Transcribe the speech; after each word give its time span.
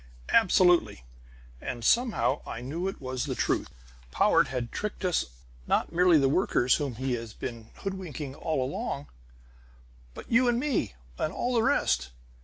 "Absolutely. 0.29 1.03
And 1.61 1.85
somehow 1.85 2.41
I 2.47 2.61
knew 2.61 2.87
it 2.87 2.99
was 2.99 3.25
the 3.25 3.35
truth." 3.35 3.69
"Powart 4.09 4.47
had 4.47 4.71
tricked 4.71 5.05
us; 5.05 5.25
not 5.67 5.93
merely 5.93 6.17
the 6.17 6.27
workers, 6.27 6.77
whom 6.77 6.95
he 6.95 7.13
has 7.13 7.33
been 7.33 7.69
hoodwinking 7.83 8.33
all 8.33 8.65
along, 8.65 9.09
but 10.15 10.31
you 10.31 10.47
and 10.47 10.59
me 10.59 10.95
and 11.19 11.31
all 11.31 11.53
the 11.53 11.61
rest! 11.61 12.09